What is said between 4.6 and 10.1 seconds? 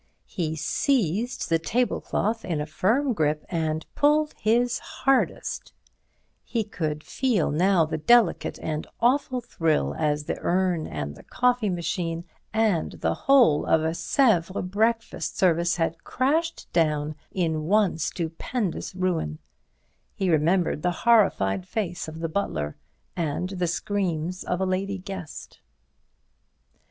hardest—he could feel now the delicate and awful thrill